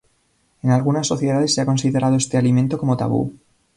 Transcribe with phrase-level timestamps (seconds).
[0.63, 3.33] En algunas sociedades se ha considerado este alimento como tabú.